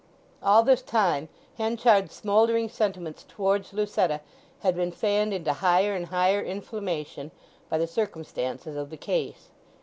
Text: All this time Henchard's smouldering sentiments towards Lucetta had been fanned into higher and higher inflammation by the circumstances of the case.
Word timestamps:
All 0.41 0.63
this 0.63 0.81
time 0.81 1.29
Henchard's 1.59 2.15
smouldering 2.15 2.69
sentiments 2.69 3.23
towards 3.29 3.71
Lucetta 3.71 4.21
had 4.61 4.75
been 4.75 4.91
fanned 4.91 5.31
into 5.31 5.53
higher 5.53 5.93
and 5.93 6.07
higher 6.07 6.41
inflammation 6.41 7.29
by 7.69 7.77
the 7.77 7.85
circumstances 7.85 8.75
of 8.75 8.89
the 8.89 8.97
case. 8.97 9.49